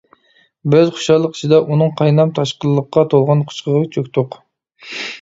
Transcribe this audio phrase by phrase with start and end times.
[0.75, 4.43] بىز خۇشاللىق ئىچىدە ئۇنىڭ قاينام-تاشقىنلىققا تولغان قۇچىقىغا چۆكتۇق.